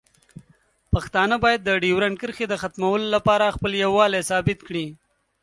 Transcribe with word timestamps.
پښتانه 0.93 1.35
باید 1.43 1.61
د 1.63 1.69
ډیورنډ 1.83 2.15
کرښې 2.21 2.45
د 2.49 2.53
ختمولو 2.61 3.05
لپاره 3.15 3.53
خپل 3.55 3.71
یووالی 3.83 4.21
ثابت 4.29 4.59
کړي. 4.67 4.85